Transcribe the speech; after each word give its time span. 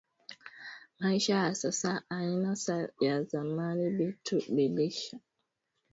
Maisha 0.99 1.35
ya 1.35 1.55
sasa 1.55 2.03
aina 2.09 2.55
sa 2.55 2.89
ya 2.99 3.23
zamani 3.23 3.89
bitu 3.89 4.43
bilisha 4.55 5.17
badilika 5.17 5.21